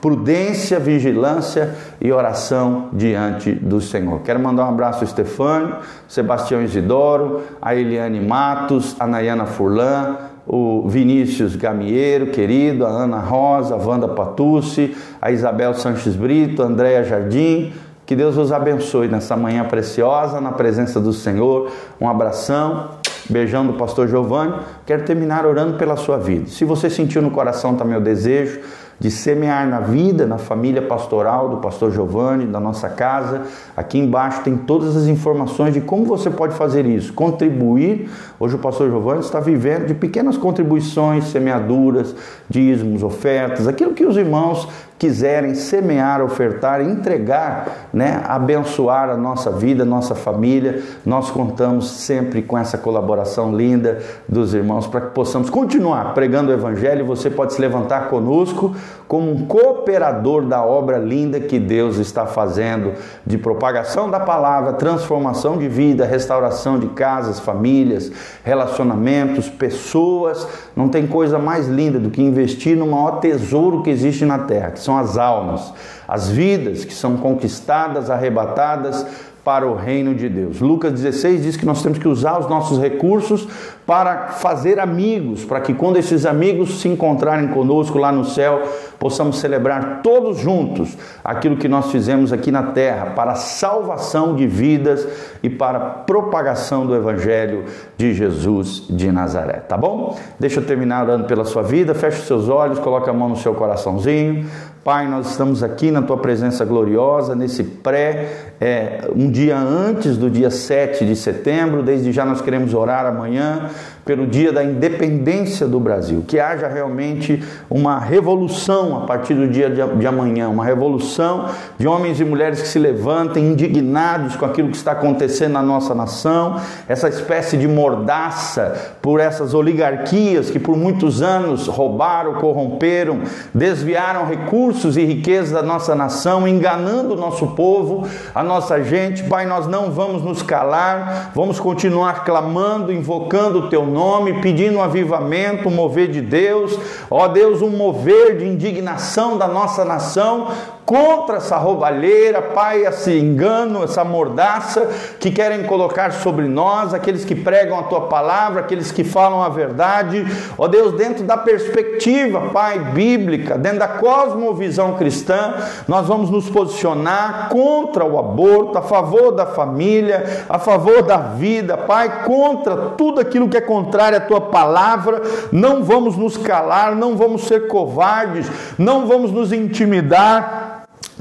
prudência, 0.00 0.80
vigilância 0.80 1.74
e 2.00 2.10
oração 2.10 2.88
diante 2.92 3.52
do 3.52 3.80
Senhor. 3.80 4.20
Quero 4.22 4.40
mandar 4.40 4.64
um 4.64 4.70
abraço 4.70 4.98
ao 4.98 5.04
Estefânio, 5.04 5.76
Sebastião 6.08 6.62
Isidoro, 6.62 7.42
a 7.62 7.74
Eliane 7.74 8.20
Matos, 8.20 8.96
a 8.98 9.06
Nayana 9.06 9.46
Furlan, 9.46 10.16
o 10.46 10.88
Vinícius 10.88 11.54
Gamieiro, 11.56 12.28
querido, 12.28 12.86
a 12.86 12.88
Ana 12.88 13.18
Rosa, 13.18 13.74
a 13.74 13.78
Wanda 13.78 14.08
Patucci, 14.08 14.96
a 15.20 15.30
Isabel 15.30 15.74
Sanches 15.74 16.16
Brito, 16.16 16.62
a 16.62 16.66
Andréa 16.66 17.04
Jardim. 17.04 17.72
Que 18.04 18.14
Deus 18.14 18.36
os 18.36 18.52
abençoe 18.52 19.08
nessa 19.08 19.36
manhã 19.36 19.64
preciosa, 19.64 20.40
na 20.40 20.52
presença 20.52 21.00
do 21.00 21.12
Senhor. 21.12 21.72
Um 22.00 22.08
abração 22.08 22.90
Beijão 23.28 23.66
do 23.66 23.74
pastor 23.74 24.08
Giovanni. 24.08 24.54
Quero 24.84 25.04
terminar 25.04 25.46
orando 25.46 25.76
pela 25.76 25.96
sua 25.96 26.16
vida. 26.16 26.48
Se 26.48 26.64
você 26.64 26.88
sentiu 26.88 27.20
no 27.22 27.30
coração 27.30 27.74
também 27.74 27.96
o 27.96 28.00
desejo 28.00 28.60
de 28.98 29.10
semear 29.10 29.68
na 29.68 29.80
vida, 29.80 30.26
na 30.26 30.38
família 30.38 30.80
pastoral 30.80 31.50
do 31.50 31.58
pastor 31.58 31.92
Giovanni, 31.92 32.46
da 32.46 32.58
nossa 32.58 32.88
casa. 32.88 33.42
Aqui 33.76 33.98
embaixo 33.98 34.42
tem 34.42 34.56
todas 34.56 34.96
as 34.96 35.06
informações 35.06 35.74
de 35.74 35.82
como 35.82 36.04
você 36.04 36.30
pode 36.30 36.54
fazer 36.54 36.86
isso, 36.86 37.12
contribuir. 37.12 38.08
Hoje 38.40 38.54
o 38.54 38.58
pastor 38.58 38.88
Giovanni 38.88 39.20
está 39.20 39.38
vivendo 39.38 39.86
de 39.86 39.94
pequenas 39.94 40.38
contribuições, 40.38 41.24
semeaduras, 41.24 42.14
dízimos, 42.48 43.02
ofertas, 43.02 43.68
aquilo 43.68 43.92
que 43.92 44.04
os 44.04 44.16
irmãos 44.16 44.66
quiserem 44.98 45.54
semear, 45.54 46.22
ofertar, 46.22 46.80
entregar, 46.80 47.88
né, 47.92 48.22
abençoar 48.26 49.10
a 49.10 49.16
nossa 49.16 49.50
vida, 49.50 49.84
nossa 49.84 50.14
família, 50.14 50.82
nós 51.04 51.30
contamos 51.30 51.90
sempre 51.90 52.42
com 52.42 52.56
essa 52.56 52.78
colaboração 52.78 53.54
linda 53.54 53.98
dos 54.28 54.54
irmãos 54.54 54.86
para 54.86 55.02
que 55.02 55.10
possamos 55.10 55.50
continuar 55.50 56.14
pregando 56.14 56.50
o 56.50 56.54
evangelho. 56.54 57.04
Você 57.06 57.28
pode 57.28 57.52
se 57.52 57.60
levantar 57.60 58.08
conosco 58.08 58.74
como 59.06 59.30
um 59.30 59.46
cooperador 59.46 60.42
da 60.42 60.64
obra 60.64 60.98
linda 60.98 61.38
que 61.38 61.58
Deus 61.58 61.98
está 61.98 62.26
fazendo 62.26 62.94
de 63.24 63.38
propagação 63.38 64.10
da 64.10 64.18
palavra, 64.18 64.72
transformação 64.72 65.56
de 65.58 65.68
vida, 65.68 66.04
restauração 66.04 66.78
de 66.78 66.88
casas, 66.88 67.38
famílias, 67.38 68.10
relacionamentos, 68.42 69.48
pessoas. 69.48 70.46
Não 70.74 70.88
tem 70.88 71.06
coisa 71.06 71.38
mais 71.38 71.68
linda 71.68 71.98
do 71.98 72.10
que 72.10 72.22
investir 72.22 72.76
no 72.76 72.86
maior 72.86 73.20
tesouro 73.20 73.82
que 73.82 73.90
existe 73.90 74.24
na 74.24 74.40
terra, 74.40 74.72
são 74.86 74.96
as 74.96 75.18
almas, 75.18 75.72
as 76.08 76.30
vidas 76.30 76.84
que 76.84 76.94
são 76.94 77.16
conquistadas, 77.16 78.08
arrebatadas 78.08 79.04
para 79.46 79.64
o 79.64 79.76
reino 79.76 80.12
de 80.12 80.28
Deus. 80.28 80.60
Lucas 80.60 80.92
16 80.92 81.44
diz 81.44 81.56
que 81.56 81.64
nós 81.64 81.80
temos 81.80 81.98
que 81.98 82.08
usar 82.08 82.36
os 82.36 82.48
nossos 82.48 82.80
recursos 82.80 83.46
para 83.86 84.26
fazer 84.26 84.80
amigos, 84.80 85.44
para 85.44 85.60
que 85.60 85.72
quando 85.72 85.98
esses 85.98 86.26
amigos 86.26 86.80
se 86.80 86.88
encontrarem 86.88 87.46
conosco 87.50 87.96
lá 87.96 88.10
no 88.10 88.24
céu, 88.24 88.62
possamos 88.98 89.38
celebrar 89.38 90.00
todos 90.02 90.38
juntos 90.38 90.98
aquilo 91.22 91.56
que 91.56 91.68
nós 91.68 91.92
fizemos 91.92 92.32
aqui 92.32 92.50
na 92.50 92.64
terra 92.64 93.12
para 93.14 93.32
a 93.32 93.36
salvação 93.36 94.34
de 94.34 94.48
vidas 94.48 95.06
e 95.40 95.48
para 95.48 95.78
a 95.78 95.90
propagação 95.90 96.84
do 96.84 96.96
evangelho 96.96 97.66
de 97.96 98.14
Jesus 98.14 98.88
de 98.90 99.12
Nazaré, 99.12 99.60
tá 99.60 99.76
bom? 99.76 100.18
Deixa 100.40 100.58
eu 100.58 100.66
terminar 100.66 101.04
orando 101.04 101.24
pela 101.26 101.44
sua 101.44 101.62
vida, 101.62 101.94
feche 101.94 102.18
os 102.18 102.26
seus 102.26 102.48
olhos, 102.48 102.80
coloque 102.80 103.08
a 103.08 103.12
mão 103.12 103.28
no 103.28 103.36
seu 103.36 103.54
coraçãozinho. 103.54 104.44
Pai, 104.86 105.08
nós 105.08 105.32
estamos 105.32 105.64
aqui 105.64 105.90
na 105.90 106.00
tua 106.00 106.16
presença 106.16 106.64
gloriosa, 106.64 107.34
nesse 107.34 107.64
pré, 107.64 108.52
é, 108.60 109.00
um 109.16 109.28
dia 109.28 109.58
antes 109.58 110.16
do 110.16 110.30
dia 110.30 110.48
7 110.48 111.04
de 111.04 111.16
setembro. 111.16 111.82
Desde 111.82 112.12
já 112.12 112.24
nós 112.24 112.40
queremos 112.40 112.72
orar 112.72 113.04
amanhã 113.04 113.68
pelo 114.04 114.24
dia 114.24 114.52
da 114.52 114.62
independência 114.62 115.66
do 115.66 115.80
Brasil, 115.80 116.24
que 116.24 116.38
haja 116.38 116.68
realmente 116.68 117.42
uma 117.68 117.98
revolução 117.98 118.98
a 118.98 119.06
partir 119.06 119.34
do 119.34 119.48
dia 119.48 119.68
de 119.68 120.06
amanhã, 120.06 120.48
uma 120.48 120.64
revolução 120.64 121.46
de 121.76 121.88
homens 121.88 122.20
e 122.20 122.24
mulheres 122.24 122.62
que 122.62 122.68
se 122.68 122.78
levantem 122.78 123.44
indignados 123.44 124.36
com 124.36 124.44
aquilo 124.44 124.70
que 124.70 124.76
está 124.76 124.92
acontecendo 124.92 125.54
na 125.54 125.62
nossa 125.62 125.96
nação, 125.96 126.60
essa 126.86 127.08
espécie 127.08 127.56
de 127.56 127.66
mordaça 127.66 128.94
por 129.02 129.18
essas 129.18 129.52
oligarquias 129.52 130.48
que 130.48 130.60
por 130.60 130.76
muitos 130.76 131.20
anos 131.20 131.66
roubaram, 131.66 132.34
corromperam, 132.34 133.22
desviaram 133.52 134.24
recursos 134.24 134.75
e 134.96 135.04
riquezas 135.04 135.52
da 135.52 135.62
nossa 135.62 135.94
nação, 135.94 136.46
enganando 136.48 137.14
o 137.14 137.16
nosso 137.16 137.48
povo, 137.48 138.08
a 138.34 138.42
nossa 138.42 138.82
gente. 138.82 139.22
Pai, 139.24 139.46
nós 139.46 139.66
não 139.66 139.90
vamos 139.90 140.22
nos 140.22 140.42
calar, 140.42 141.32
vamos 141.34 141.60
continuar 141.60 142.24
clamando, 142.24 142.92
invocando 142.92 143.60
o 143.60 143.68
teu 143.68 143.86
nome 143.86 144.26
nome, 144.26 144.40
pedindo 144.40 144.78
um 144.78 144.82
avivamento, 144.82 145.68
um 145.68 145.72
mover 145.72 146.08
de 146.08 146.20
Deus, 146.20 146.78
ó 147.10 147.28
Deus, 147.28 147.62
um 147.62 147.70
mover 147.70 148.38
de 148.38 148.44
indignação 148.44 149.36
da 149.36 149.46
nossa 149.46 149.84
nação, 149.84 150.48
contra 150.86 151.38
essa 151.38 151.56
roubalheira, 151.56 152.40
Pai, 152.40 152.86
esse 152.86 153.18
engano, 153.18 153.82
essa 153.82 154.04
mordaça 154.04 154.88
que 155.18 155.32
querem 155.32 155.64
colocar 155.64 156.12
sobre 156.12 156.46
nós, 156.46 156.94
aqueles 156.94 157.24
que 157.24 157.34
pregam 157.34 157.76
a 157.76 157.82
tua 157.82 158.02
palavra, 158.02 158.60
aqueles 158.60 158.92
que 158.92 159.02
falam 159.02 159.42
a 159.42 159.48
verdade, 159.48 160.24
ó 160.56 160.68
Deus, 160.68 160.92
dentro 160.92 161.24
da 161.24 161.36
perspectiva, 161.36 162.50
Pai, 162.52 162.78
bíblica, 162.78 163.58
dentro 163.58 163.80
da 163.80 163.88
cosmovisão 163.88 164.94
cristã, 164.94 165.54
nós 165.88 166.06
vamos 166.06 166.30
nos 166.30 166.48
posicionar 166.48 167.48
contra 167.48 168.04
o 168.04 168.16
aborto, 168.16 168.78
a 168.78 168.82
favor 168.82 169.32
da 169.32 169.44
família, 169.44 170.44
a 170.48 170.60
favor 170.60 171.02
da 171.02 171.16
vida, 171.16 171.76
Pai, 171.76 172.22
contra 172.24 172.76
tudo 172.96 173.20
aquilo 173.20 173.48
que 173.48 173.56
é 173.56 173.60
contrário 173.60 174.18
à 174.18 174.20
tua 174.20 174.40
palavra, 174.40 175.20
não 175.50 175.82
vamos 175.82 176.16
nos 176.16 176.36
calar, 176.36 176.94
não 176.94 177.16
vamos 177.16 177.42
ser 177.42 177.66
covardes, 177.66 178.48
não 178.78 179.08
vamos 179.08 179.32
nos 179.32 179.52
intimidar 179.52 180.75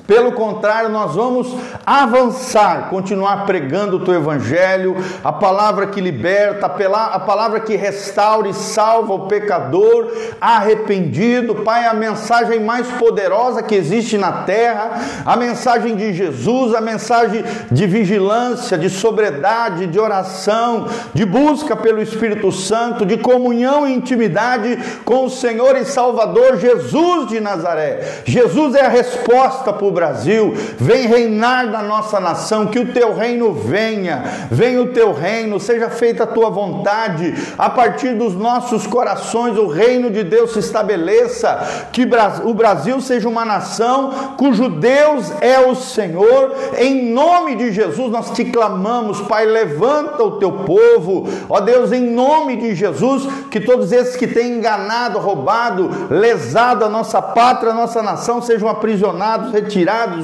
pelo 0.07 0.33
contrário, 0.33 0.89
nós 0.89 1.15
vamos 1.15 1.55
avançar, 1.85 2.89
continuar 2.89 3.45
pregando 3.45 3.97
o 3.97 3.99
teu 4.01 4.13
evangelho, 4.13 4.95
a 5.23 5.31
palavra 5.31 5.87
que 5.87 6.01
liberta, 6.01 6.65
a 6.65 7.19
palavra 7.19 7.61
que 7.61 7.75
restaura 7.75 8.49
e 8.49 8.53
salva 8.53 9.13
o 9.13 9.27
pecador 9.27 10.11
arrependido. 10.39 11.55
Pai, 11.55 11.85
a 11.85 11.93
mensagem 11.93 12.59
mais 12.59 12.87
poderosa 12.87 13.63
que 13.63 13.73
existe 13.73 14.17
na 14.17 14.43
terra, 14.43 15.01
a 15.25 15.35
mensagem 15.37 15.95
de 15.95 16.13
Jesus, 16.13 16.75
a 16.75 16.81
mensagem 16.81 17.43
de 17.71 17.87
vigilância, 17.87 18.77
de 18.77 18.89
sobriedade, 18.89 19.87
de 19.87 19.99
oração, 19.99 20.87
de 21.13 21.25
busca 21.25 21.75
pelo 21.75 22.01
Espírito 22.01 22.51
Santo, 22.51 23.05
de 23.05 23.17
comunhão 23.17 23.87
e 23.87 23.93
intimidade 23.93 24.77
com 25.03 25.25
o 25.25 25.29
Senhor 25.29 25.75
e 25.77 25.85
Salvador 25.85 26.57
Jesus 26.57 27.27
de 27.27 27.39
Nazaré. 27.39 28.21
Jesus 28.25 28.75
é 28.75 28.85
a 28.85 28.89
resposta 28.89 29.73
por 29.73 29.84
para 29.85 29.89
o 29.89 29.91
Brasil, 29.91 30.53
vem 30.77 31.07
reinar 31.07 31.67
na 31.67 31.81
nossa 31.83 32.19
nação, 32.19 32.67
que 32.67 32.79
o 32.79 32.93
teu 32.93 33.15
reino 33.15 33.53
venha, 33.53 34.23
venha 34.49 34.81
o 34.81 34.87
teu 34.87 35.13
reino, 35.13 35.59
seja 35.59 35.89
feita 35.89 36.23
a 36.23 36.27
tua 36.27 36.49
vontade, 36.49 37.33
a 37.57 37.69
partir 37.69 38.15
dos 38.15 38.33
nossos 38.35 38.87
corações 38.87 39.57
o 39.57 39.67
reino 39.67 40.09
de 40.09 40.23
Deus 40.23 40.53
se 40.53 40.59
estabeleça, 40.59 41.87
que 41.91 42.07
o 42.43 42.53
Brasil 42.53 42.99
seja 43.01 43.29
uma 43.29 43.45
nação 43.45 44.35
cujo 44.37 44.69
Deus 44.69 45.31
é 45.41 45.59
o 45.59 45.75
Senhor, 45.75 46.55
em 46.77 47.11
nome 47.11 47.55
de 47.55 47.71
Jesus 47.71 48.11
nós 48.11 48.31
te 48.31 48.45
clamamos, 48.45 49.21
Pai, 49.21 49.45
levanta 49.45 50.23
o 50.23 50.37
teu 50.39 50.51
povo, 50.51 51.27
ó 51.49 51.59
Deus, 51.59 51.91
em 51.91 52.01
nome 52.01 52.55
de 52.55 52.75
Jesus, 52.75 53.27
que 53.51 53.59
todos 53.59 53.91
esses 53.91 54.15
que 54.15 54.27
têm 54.27 54.53
enganado, 54.53 55.19
roubado, 55.19 55.89
lesado 56.09 56.85
a 56.85 56.89
nossa 56.89 57.21
pátria, 57.21 57.71
a 57.71 57.75
nossa 57.75 58.01
nação, 58.01 58.41
sejam 58.41 58.67
aprisionados, 58.67 59.51
retirados, 59.51 59.74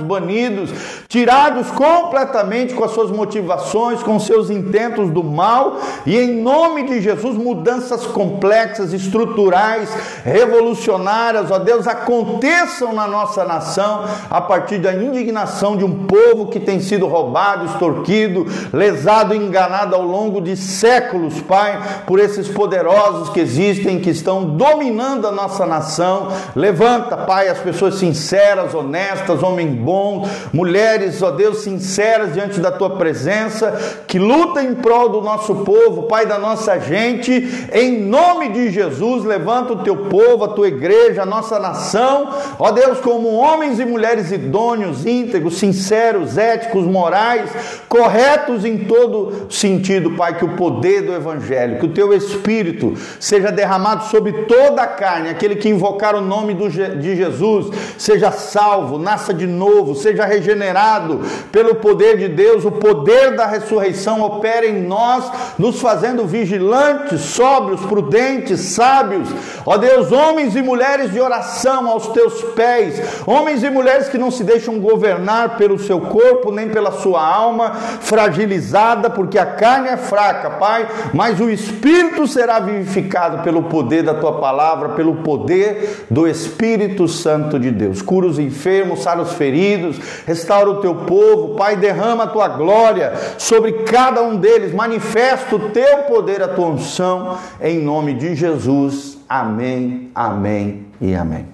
banidos, 0.02 0.70
tirados 1.08 1.70
completamente 1.72 2.74
com 2.74 2.84
as 2.84 2.92
suas 2.92 3.12
motivações, 3.12 4.02
com 4.02 4.20
seus 4.20 4.50
intentos 4.50 5.10
do 5.10 5.24
mal, 5.24 5.80
e 6.06 6.18
em 6.18 6.42
nome 6.42 6.84
de 6.84 7.02
Jesus, 7.02 7.36
mudanças 7.36 8.06
complexas, 8.08 8.94
estruturais, 8.94 9.90
revolucionárias, 10.24 11.52
ó 11.52 11.60
Deus, 11.60 11.88
aconteçam 11.88 12.94
na 12.94 13.08
nossa 13.08 13.44
nação 13.44 14.06
a 14.30 14.40
partir 14.40 14.78
da 14.78 14.94
indignação 14.94 15.76
de 15.76 15.84
um 15.84 16.06
povo 16.06 16.48
que 16.48 16.60
tem 16.60 16.80
sido 16.80 17.08
roubado, 17.08 17.66
extorquido, 17.66 18.46
lesado, 18.72 19.36
enganado 19.36 19.96
ao 19.96 20.04
longo 20.04 20.42
de 20.42 20.56
séculos, 20.56 21.42
Pai, 21.42 22.04
por 22.06 22.20
esses 22.20 22.48
poderosos 22.48 23.30
que 23.30 23.40
existem, 23.40 24.00
que 24.00 24.10
estão 24.10 24.46
dominando 24.46 25.28
a 25.28 25.32
nossa 25.32 25.66
nação. 25.66 26.30
Levanta, 26.56 27.18
Pai, 27.18 27.48
as 27.48 27.60
pessoas 27.60 27.96
sinceras, 27.96 28.74
honestas, 28.74 29.41
homens 29.42 29.78
bons, 29.78 30.30
mulheres, 30.54 31.22
ó 31.22 31.32
Deus, 31.32 31.60
sinceras 31.60 32.34
diante 32.34 32.60
da 32.60 32.72
tua 32.72 32.92
presença, 32.92 34.04
que 34.08 34.20
lutam 34.20 34.64
em 34.64 34.76
prol 34.76 35.10
do 35.10 35.22
nosso 35.22 35.56
povo, 35.56 36.04
Pai, 36.04 36.26
da 36.26 36.38
nossa 36.38 36.80
gente. 36.80 37.32
Em 37.72 38.02
nome 38.02 38.50
de 38.50 38.72
Jesus, 38.72 39.24
levanta 39.24 39.74
o 39.74 39.84
teu 39.84 39.96
povo, 39.96 40.44
a 40.44 40.50
tua 40.50 40.68
igreja, 40.68 41.24
a 41.24 41.26
nossa 41.26 41.60
nação, 41.60 42.30
ó 42.60 42.72
Deus, 42.72 43.00
como 43.00 43.30
homens 43.36 43.80
e 43.80 43.86
mulheres 43.86 44.32
idôneos, 44.32 45.06
íntegros, 45.06 45.58
sinceros, 45.58 46.38
éticos, 46.38 46.86
morais, 46.86 47.50
corretos 47.88 48.66
em 48.66 48.80
todo 48.80 49.48
sentido, 49.50 50.12
Pai, 50.12 50.38
que 50.38 50.46
o 50.46 50.56
poder 50.56 51.02
do 51.02 51.14
Evangelho, 51.14 51.80
que 51.80 51.86
o 51.86 51.94
teu 51.94 52.14
Espírito 52.14 52.94
seja 53.20 53.52
derramado 53.52 54.06
sobre 54.06 54.32
toda 54.44 54.82
a 54.82 54.88
carne, 54.88 55.30
aquele 55.30 55.56
que 55.56 55.70
invocar 55.70 56.16
o 56.16 56.22
nome 56.22 56.54
de 56.54 57.16
Jesus, 57.16 57.68
seja 57.98 58.32
salvo, 58.32 58.98
nasça 58.98 59.31
de 59.34 59.48
novo, 59.48 59.96
seja 59.96 60.26
regenerado 60.26 61.22
pelo 61.52 61.76
poder 61.76 62.18
de 62.18 62.28
Deus, 62.28 62.66
o 62.66 62.72
poder 62.72 63.36
da 63.36 63.46
ressurreição 63.46 64.22
opera 64.22 64.66
em 64.66 64.82
nós, 64.82 65.32
nos 65.58 65.80
fazendo 65.80 66.26
vigilantes, 66.26 67.22
sóbrios, 67.22 67.82
prudentes, 67.82 68.60
sábios, 68.60 69.30
ó 69.66 69.78
Deus, 69.78 70.12
homens 70.12 70.56
e 70.56 70.62
mulheres 70.62 71.12
de 71.12 71.20
oração 71.20 71.90
aos 71.90 72.08
teus 72.08 72.42
pés, 72.56 73.02
homens 73.26 73.64
e 73.64 73.70
mulheres 73.70 74.10
que 74.10 74.18
não 74.18 74.32
se 74.32 74.44
deixam 74.44 74.80
governar 74.80 75.58
pelo 75.58 75.80
seu 75.80 76.00
corpo, 76.00 76.52
nem 76.52 76.70
pela 76.70 76.92
sua 76.92 77.26
alma, 77.26 77.72
fragilizada, 78.02 79.10
porque 79.10 79.38
a 79.38 79.46
carne 79.46 79.90
é 79.90 79.98
fraca, 79.98 80.52
Pai, 80.52 80.88
mas 81.14 81.40
o 81.40 81.50
Espírito 81.50 82.28
será 82.28 82.60
vivificado 82.60 83.44
pelo 83.44 83.64
poder 83.64 84.04
da 84.04 84.14
tua 84.14 84.34
palavra, 84.40 84.90
pelo 84.90 85.18
poder 85.18 86.06
do 86.10 86.28
Espírito 86.28 87.08
Santo 87.08 87.60
de 87.60 87.72
Deus. 87.72 88.02
Cura 88.02 88.28
os 88.28 88.40
enfermos, 88.40 89.04
sara 89.04 89.21
os 89.22 89.34
feridos, 89.34 89.98
restaura 90.26 90.70
o 90.70 90.82
teu 90.82 90.96
povo, 90.96 91.56
Pai, 91.56 91.76
derrama 91.76 92.24
a 92.24 92.28
tua 92.28 92.48
glória 92.48 93.14
sobre 93.38 93.72
cada 93.84 94.22
um 94.22 94.36
deles, 94.36 94.74
manifesta 94.74 95.56
o 95.56 95.70
teu 95.70 96.00
poder, 96.04 96.42
a 96.42 96.48
tua 96.48 96.68
unção, 96.68 97.38
em 97.62 97.80
nome 97.80 98.14
de 98.14 98.36
Jesus. 98.36 99.18
Amém, 99.28 100.10
amém 100.14 100.86
e 101.00 101.16
amém. 101.16 101.46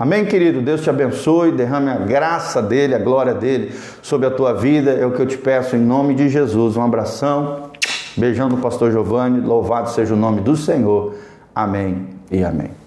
Amém, 0.00 0.24
querido? 0.24 0.62
Deus 0.62 0.80
te 0.80 0.88
abençoe, 0.88 1.52
derrame 1.52 1.90
a 1.90 1.96
graça 1.96 2.62
dele, 2.62 2.94
a 2.94 2.98
glória 2.98 3.34
dele 3.34 3.74
sobre 4.00 4.26
a 4.26 4.30
tua 4.30 4.54
vida. 4.54 4.92
É 4.92 5.04
o 5.04 5.10
que 5.10 5.20
eu 5.20 5.26
te 5.26 5.36
peço 5.36 5.76
em 5.76 5.80
nome 5.80 6.14
de 6.14 6.30
Jesus. 6.30 6.74
Um 6.74 6.82
abração, 6.82 7.70
beijão 8.16 8.48
do 8.48 8.56
pastor 8.56 8.90
Giovanni. 8.90 9.40
Louvado 9.40 9.90
seja 9.90 10.14
o 10.14 10.16
nome 10.16 10.40
do 10.40 10.56
Senhor. 10.56 11.14
Amém 11.54 12.08
e 12.30 12.42
amém. 12.42 12.79